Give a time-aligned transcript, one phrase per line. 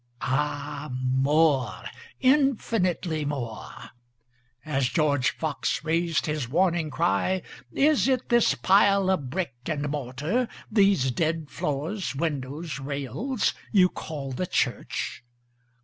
[0.21, 1.83] Ah more,
[2.21, 3.69] infinitely more;
[4.65, 10.47] (As George Fox rais'd his warning cry, "Is it this pile of brick and mortar,
[10.71, 15.23] these dead floors, windows, rails, you call the church?